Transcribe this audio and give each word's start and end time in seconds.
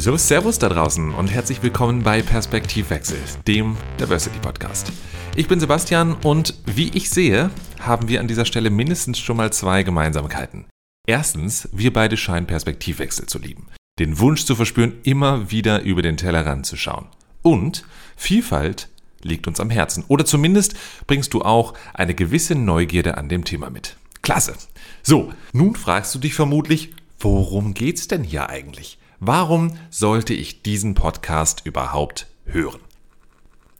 So, 0.00 0.16
Servus 0.16 0.60
da 0.60 0.68
draußen 0.68 1.12
und 1.12 1.26
herzlich 1.26 1.60
willkommen 1.60 2.04
bei 2.04 2.22
Perspektivwechsel, 2.22 3.18
dem 3.48 3.76
Diversity 3.98 4.38
Podcast. 4.38 4.92
Ich 5.34 5.48
bin 5.48 5.58
Sebastian 5.58 6.14
und 6.22 6.54
wie 6.66 6.90
ich 6.94 7.10
sehe, 7.10 7.50
haben 7.80 8.06
wir 8.06 8.20
an 8.20 8.28
dieser 8.28 8.44
Stelle 8.44 8.70
mindestens 8.70 9.18
schon 9.18 9.36
mal 9.36 9.52
zwei 9.52 9.82
Gemeinsamkeiten. 9.82 10.66
Erstens, 11.04 11.68
wir 11.72 11.92
beide 11.92 12.16
scheinen 12.16 12.46
Perspektivwechsel 12.46 13.26
zu 13.26 13.40
lieben. 13.40 13.66
Den 13.98 14.20
Wunsch 14.20 14.44
zu 14.44 14.54
verspüren, 14.54 15.00
immer 15.02 15.50
wieder 15.50 15.82
über 15.82 16.00
den 16.00 16.16
Tellerrand 16.16 16.64
zu 16.64 16.76
schauen. 16.76 17.06
Und 17.42 17.84
Vielfalt 18.16 18.90
liegt 19.22 19.48
uns 19.48 19.58
am 19.58 19.68
Herzen. 19.68 20.04
Oder 20.06 20.24
zumindest 20.24 20.76
bringst 21.08 21.34
du 21.34 21.42
auch 21.42 21.74
eine 21.92 22.14
gewisse 22.14 22.54
Neugierde 22.54 23.18
an 23.18 23.28
dem 23.28 23.44
Thema 23.44 23.68
mit. 23.68 23.96
Klasse. 24.22 24.54
So, 25.02 25.32
nun 25.52 25.74
fragst 25.74 26.14
du 26.14 26.20
dich 26.20 26.34
vermutlich, 26.34 26.94
worum 27.18 27.74
geht's 27.74 28.06
denn 28.06 28.22
hier 28.22 28.48
eigentlich? 28.48 28.97
Warum 29.20 29.76
sollte 29.90 30.32
ich 30.32 30.62
diesen 30.62 30.94
Podcast 30.94 31.62
überhaupt 31.64 32.28
hören? 32.44 32.80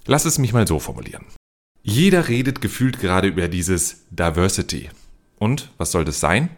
Lass 0.04 0.24
es 0.24 0.38
mich 0.38 0.52
mal 0.52 0.66
so 0.66 0.80
formulieren. 0.80 1.26
Jeder 1.84 2.26
redet 2.26 2.60
gefühlt 2.60 2.98
gerade 2.98 3.28
über 3.28 3.46
dieses 3.46 4.04
Diversity. 4.10 4.90
Und 5.38 5.70
was 5.78 5.92
soll 5.92 6.04
das 6.04 6.18
sein? 6.18 6.50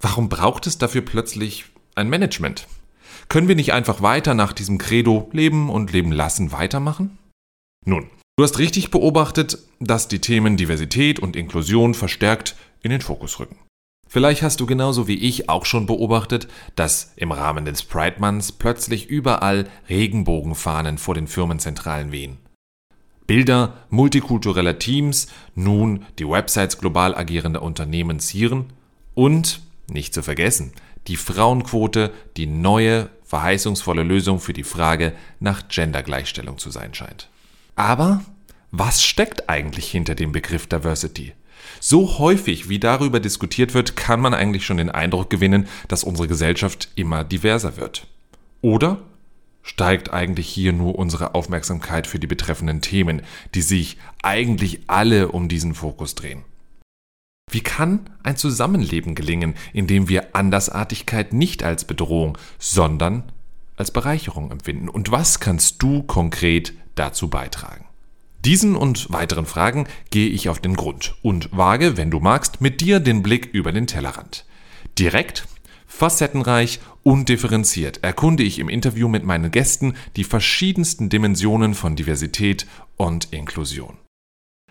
Warum 0.00 0.28
braucht 0.28 0.66
es 0.66 0.76
dafür 0.76 1.02
plötzlich 1.02 1.66
ein 1.94 2.08
Management? 2.08 2.66
Können 3.28 3.46
wir 3.46 3.54
nicht 3.54 3.72
einfach 3.72 4.02
weiter 4.02 4.34
nach 4.34 4.52
diesem 4.52 4.78
Credo 4.78 5.30
Leben 5.32 5.70
und 5.70 5.92
Leben 5.92 6.10
lassen 6.10 6.50
weitermachen? 6.50 7.18
Nun, 7.84 8.10
du 8.36 8.42
hast 8.42 8.58
richtig 8.58 8.90
beobachtet, 8.90 9.58
dass 9.78 10.08
die 10.08 10.20
Themen 10.20 10.56
Diversität 10.56 11.20
und 11.20 11.36
Inklusion 11.36 11.94
verstärkt 11.94 12.56
in 12.82 12.90
den 12.90 13.02
Fokus 13.02 13.38
rücken. 13.38 13.56
Vielleicht 14.16 14.40
hast 14.40 14.60
du 14.60 14.64
genauso 14.64 15.08
wie 15.08 15.18
ich 15.18 15.50
auch 15.50 15.66
schon 15.66 15.84
beobachtet, 15.84 16.48
dass 16.74 17.12
im 17.16 17.32
Rahmen 17.32 17.66
des 17.66 17.82
Pride 17.82 18.16
Months 18.18 18.50
plötzlich 18.50 19.10
überall 19.10 19.68
Regenbogenfahnen 19.90 20.96
vor 20.96 21.14
den 21.14 21.26
Firmenzentralen 21.26 22.12
wehen. 22.12 22.38
Bilder 23.26 23.74
multikultureller 23.90 24.78
Teams, 24.78 25.26
nun 25.54 26.06
die 26.18 26.26
Websites 26.26 26.78
global 26.78 27.14
agierender 27.14 27.60
Unternehmen 27.60 28.18
zieren 28.18 28.72
und, 29.12 29.60
nicht 29.90 30.14
zu 30.14 30.22
vergessen, 30.22 30.72
die 31.08 31.16
Frauenquote 31.16 32.10
die 32.38 32.46
neue, 32.46 33.10
verheißungsvolle 33.22 34.02
Lösung 34.02 34.40
für 34.40 34.54
die 34.54 34.64
Frage 34.64 35.12
nach 35.40 35.68
Gendergleichstellung 35.68 36.56
zu 36.56 36.70
sein 36.70 36.94
scheint. 36.94 37.28
Aber 37.74 38.22
was 38.70 39.04
steckt 39.04 39.50
eigentlich 39.50 39.90
hinter 39.90 40.14
dem 40.14 40.32
Begriff 40.32 40.66
Diversity? 40.66 41.34
So 41.80 42.18
häufig 42.18 42.68
wie 42.68 42.78
darüber 42.78 43.20
diskutiert 43.20 43.74
wird, 43.74 43.96
kann 43.96 44.20
man 44.20 44.34
eigentlich 44.34 44.66
schon 44.66 44.76
den 44.76 44.90
Eindruck 44.90 45.30
gewinnen, 45.30 45.68
dass 45.88 46.04
unsere 46.04 46.28
Gesellschaft 46.28 46.90
immer 46.94 47.24
diverser 47.24 47.76
wird. 47.76 48.06
Oder 48.62 49.00
steigt 49.62 50.12
eigentlich 50.12 50.48
hier 50.48 50.72
nur 50.72 50.96
unsere 50.96 51.34
Aufmerksamkeit 51.34 52.06
für 52.06 52.18
die 52.18 52.26
betreffenden 52.26 52.80
Themen, 52.80 53.22
die 53.54 53.62
sich 53.62 53.98
eigentlich 54.22 54.80
alle 54.86 55.28
um 55.28 55.48
diesen 55.48 55.74
Fokus 55.74 56.14
drehen? 56.14 56.44
Wie 57.50 57.60
kann 57.60 58.10
ein 58.22 58.36
Zusammenleben 58.36 59.14
gelingen, 59.14 59.54
in 59.72 59.86
dem 59.86 60.08
wir 60.08 60.34
Andersartigkeit 60.34 61.32
nicht 61.32 61.62
als 61.62 61.84
Bedrohung, 61.84 62.38
sondern 62.58 63.24
als 63.76 63.90
Bereicherung 63.90 64.50
empfinden? 64.50 64.88
Und 64.88 65.10
was 65.10 65.40
kannst 65.40 65.82
du 65.82 66.02
konkret 66.02 66.72
dazu 66.96 67.28
beitragen? 67.28 67.85
Diesen 68.46 68.76
und 68.76 69.12
weiteren 69.12 69.44
Fragen 69.44 69.88
gehe 70.10 70.28
ich 70.28 70.48
auf 70.48 70.60
den 70.60 70.76
Grund 70.76 71.16
und 71.22 71.48
wage, 71.50 71.96
wenn 71.96 72.12
du 72.12 72.20
magst, 72.20 72.60
mit 72.60 72.80
dir 72.80 73.00
den 73.00 73.20
Blick 73.24 73.46
über 73.46 73.72
den 73.72 73.88
Tellerrand. 73.88 74.44
Direkt, 75.00 75.48
facettenreich 75.88 76.78
und 77.02 77.28
differenziert 77.28 78.04
erkunde 78.04 78.44
ich 78.44 78.60
im 78.60 78.68
Interview 78.68 79.08
mit 79.08 79.24
meinen 79.24 79.50
Gästen 79.50 79.94
die 80.14 80.22
verschiedensten 80.22 81.08
Dimensionen 81.08 81.74
von 81.74 81.96
Diversität 81.96 82.68
und 82.96 83.32
Inklusion. 83.32 83.98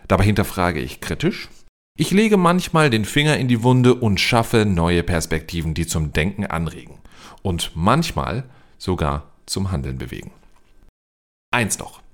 Dabei 0.08 0.24
hinterfrage 0.24 0.80
ich 0.80 1.02
kritisch. 1.02 1.50
Ich 1.98 2.12
lege 2.12 2.38
manchmal 2.38 2.88
den 2.88 3.04
Finger 3.04 3.36
in 3.36 3.46
die 3.46 3.62
Wunde 3.62 3.94
und 3.94 4.20
schaffe 4.20 4.64
neue 4.64 5.02
Perspektiven, 5.02 5.74
die 5.74 5.86
zum 5.86 6.14
Denken 6.14 6.46
anregen 6.46 6.98
und 7.42 7.72
manchmal 7.74 8.44
sogar 8.78 9.32
zum 9.44 9.70
Handeln 9.70 9.98
bewegen. 9.98 10.30
Eins 11.50 11.78
noch. 11.78 12.05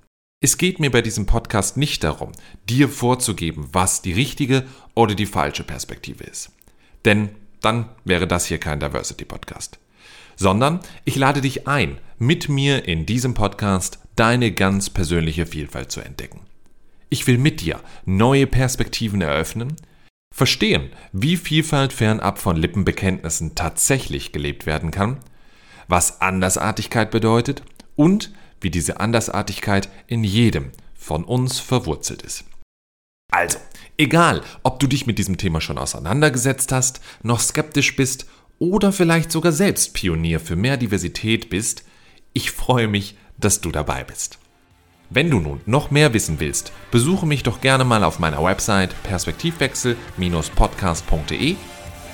Es 0.45 0.59
geht 0.59 0.81
mir 0.81 0.91
bei 0.91 1.03
diesem 1.03 1.25
Podcast 1.25 1.77
nicht 1.77 2.03
darum, 2.03 2.33
dir 2.69 2.89
vorzugeben, 2.89 3.69
was 3.71 4.03
die 4.03 4.13
richtige 4.13 4.65
oder 4.93 5.15
die 5.15 5.27
falsche 5.27 5.63
Perspektive 5.63 6.25
ist. 6.25 6.51
Denn 7.05 7.29
dann 7.61 7.89
wäre 8.05 8.27
das 8.27 8.47
hier 8.47 8.59
kein 8.59 8.81
Diversity 8.81 9.25
Podcast. 9.25 9.79
Sondern 10.35 10.81
ich 11.05 11.15
lade 11.15 11.43
dich 11.43 11.69
ein, 11.69 11.99
mit 12.19 12.49
mir 12.49 12.89
in 12.89 13.07
diesem 13.07 13.35
Podcast 13.35 14.01
deine 14.17 14.51
ganz 14.51 14.91
persönliche 14.91 15.47
Vielfalt 15.47 15.93
zu 15.93 16.01
entdecken. 16.01 16.41
Ich 17.09 17.29
will 17.29 17.39
mit 17.39 17.61
dir 17.61 17.79
neue 18.05 18.49
Perspektiven 18.49 19.21
eröffnen, 19.21 19.77
verstehen, 20.35 20.91
wie 21.13 21.37
Vielfalt 21.37 21.93
fernab 21.93 22.41
von 22.41 22.57
Lippenbekenntnissen 22.57 23.55
tatsächlich 23.55 24.33
gelebt 24.33 24.67
werden 24.67 24.91
kann, 24.91 25.19
was 25.87 26.21
Andersartigkeit 26.21 27.13
bedeutet 27.13 27.63
und 27.95 28.33
wie 28.63 28.71
diese 28.71 29.01
Andersartigkeit 29.01 29.89
in 30.07 30.25
jedem 30.25 30.73
von 30.95 31.25
uns 31.25 31.61
verwurzelt 31.61 32.23
ist. 32.23 32.45
Also, 33.33 33.59
egal, 33.97 34.43
ob 34.63 34.79
du 34.79 34.87
dich 34.87 35.07
mit 35.07 35.19
diesem 35.19 35.39
Thema 35.39 35.61
schon 35.61 35.79
auseinandergesetzt 35.79 36.71
hast, 36.73 37.01
noch 37.23 37.41
skeptisch 37.41 37.97
bist 37.97 38.27
oder 38.59 38.93
vielleicht 38.93 39.33
sogar 39.33 39.53
selbst 39.53 39.95
Pionier 39.95 40.39
für 40.39 40.57
mehr 40.57 40.77
Diversität 40.77 41.49
bist, 41.51 41.85
ich 42.33 42.51
freue 42.51 42.89
mich, 42.89 43.17
dass 43.39 43.61
du 43.61 43.71
dabei 43.73 44.05
bist. 44.05 44.39
Wenn 45.11 45.31
du 45.31 45.41
nun 45.41 45.61
noch 45.67 45.91
mehr 45.91 46.15
wissen 46.15 46.41
willst, 46.41 46.73
besuche 46.91 47.27
mich 47.27 47.43
doch 47.43 47.61
gerne 47.61 47.85
mal 47.85 48.03
auf 48.05 48.19
meiner 48.19 48.43
Website 48.43 48.95
perspektivwechsel-podcast.de, 49.03 51.57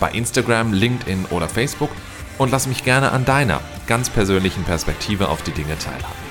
bei 0.00 0.10
Instagram, 0.10 0.72
LinkedIn 0.72 1.26
oder 1.26 1.48
Facebook 1.48 1.90
und 2.38 2.50
lass 2.50 2.66
mich 2.66 2.82
gerne 2.84 3.12
an 3.12 3.24
deiner 3.24 3.60
ganz 3.86 4.10
persönlichen 4.10 4.64
Perspektive 4.64 5.28
auf 5.28 5.42
die 5.42 5.52
Dinge 5.52 5.78
teilhaben. 5.78 6.27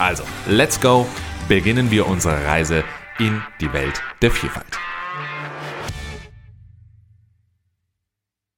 Also, 0.00 0.24
let's 0.46 0.80
go, 0.80 1.06
beginnen 1.46 1.90
wir 1.90 2.06
unsere 2.06 2.46
Reise 2.46 2.84
in 3.18 3.42
die 3.60 3.70
Welt 3.74 4.00
der 4.22 4.30
Vielfalt. 4.30 4.78